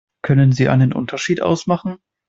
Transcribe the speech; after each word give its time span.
Können 0.23 0.51
Sie 0.51 0.67
einen 0.67 0.93
Unterschied 0.93 1.43
ausmachen? 1.43 1.97